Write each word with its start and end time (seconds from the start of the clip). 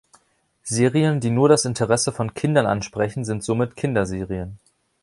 Serien, 0.63 1.19
die 1.19 1.29
nur 1.29 1.47
das 1.47 1.63
Interesse 1.63 2.11
von 2.11 2.33
Kindern 2.33 2.65
ansprechen, 2.65 3.23
sind 3.23 3.43
somit 3.43 3.75
Kinderserien. 3.75 4.57